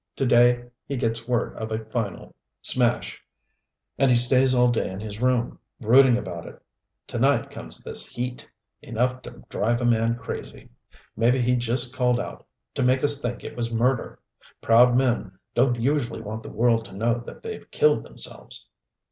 [0.15, 3.21] To day he gets word of a final smash,
[3.99, 6.59] and he stays all day in his room, brooding about it.
[7.05, 8.49] To night comes this heat
[8.81, 10.69] enough to drive a man crazy.
[11.15, 14.17] Maybe he just called out to make us think it was murder.
[14.59, 18.65] Proud men don't usually want the world to know that they've killed themselves.